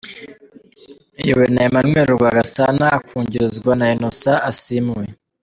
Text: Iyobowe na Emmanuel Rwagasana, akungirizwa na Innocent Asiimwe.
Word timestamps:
Iyobowe 1.21 1.47
na 1.53 1.61
Emmanuel 1.67 2.07
Rwagasana, 2.15 2.85
akungirizwa 2.97 3.71
na 3.79 3.85
Innocent 3.95 4.39
Asiimwe. 4.49 5.05